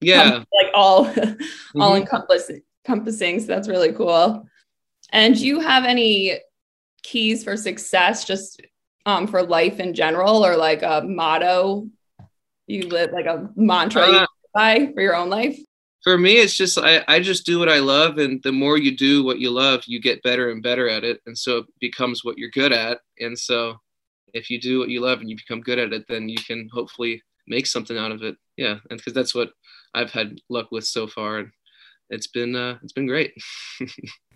Yeah. 0.00 0.44
like 0.52 0.72
all 0.74 1.06
mm-hmm. 1.06 1.80
all 1.80 1.96
encompassing 1.96 2.62
encompassing. 2.84 3.40
So 3.40 3.46
that's 3.46 3.68
really 3.68 3.92
cool. 3.92 4.46
And 5.10 5.34
do 5.34 5.46
you 5.46 5.60
have 5.60 5.84
any 5.84 6.38
keys 7.02 7.44
for 7.44 7.56
success 7.56 8.24
just 8.24 8.60
um, 9.06 9.26
for 9.26 9.42
life 9.42 9.80
in 9.80 9.94
general 9.94 10.44
or 10.44 10.56
like 10.56 10.82
a 10.82 11.02
motto 11.06 11.88
you 12.66 12.88
live 12.88 13.12
like 13.12 13.26
a 13.26 13.50
mantra 13.56 14.02
uh, 14.02 14.26
by 14.54 14.90
for 14.94 15.02
your 15.02 15.14
own 15.14 15.28
life? 15.28 15.58
for 16.04 16.18
me 16.18 16.36
it's 16.36 16.56
just 16.56 16.78
I, 16.78 17.02
I 17.08 17.18
just 17.18 17.46
do 17.46 17.58
what 17.58 17.68
i 17.68 17.78
love 17.78 18.18
and 18.18 18.40
the 18.42 18.52
more 18.52 18.78
you 18.78 18.96
do 18.96 19.24
what 19.24 19.40
you 19.40 19.50
love 19.50 19.84
you 19.86 20.00
get 20.00 20.22
better 20.22 20.50
and 20.50 20.62
better 20.62 20.88
at 20.88 21.02
it 21.02 21.20
and 21.26 21.36
so 21.36 21.58
it 21.58 21.66
becomes 21.80 22.22
what 22.22 22.38
you're 22.38 22.50
good 22.50 22.72
at 22.72 23.00
and 23.18 23.36
so 23.36 23.76
if 24.34 24.50
you 24.50 24.60
do 24.60 24.78
what 24.78 24.90
you 24.90 25.00
love 25.00 25.20
and 25.20 25.30
you 25.30 25.36
become 25.36 25.60
good 25.60 25.78
at 25.78 25.92
it 25.92 26.04
then 26.08 26.28
you 26.28 26.36
can 26.36 26.68
hopefully 26.72 27.22
make 27.48 27.66
something 27.66 27.96
out 27.96 28.12
of 28.12 28.22
it 28.22 28.36
yeah 28.56 28.76
and 28.90 28.98
because 28.98 29.14
that's 29.14 29.34
what 29.34 29.50
i've 29.94 30.10
had 30.10 30.38
luck 30.50 30.70
with 30.70 30.86
so 30.86 31.06
far 31.06 31.38
and 31.38 31.50
it's 32.10 32.26
been 32.26 32.56
uh, 32.56 32.78
it's 32.82 32.92
been 32.92 33.06
great. 33.06 33.32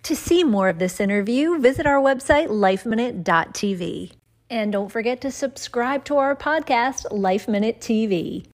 To 0.04 0.14
see 0.14 0.44
more 0.44 0.68
of 0.68 0.78
this 0.78 1.00
interview 1.00 1.58
visit 1.58 1.84
our 1.84 2.00
website 2.00 2.48
lifeminute.tv 2.48 4.12
and 4.48 4.72
don't 4.72 4.90
forget 4.90 5.20
to 5.20 5.30
subscribe 5.30 6.04
to 6.06 6.16
our 6.16 6.34
podcast 6.34 7.04
life 7.10 7.48
minute 7.48 7.80
tv 7.80 8.46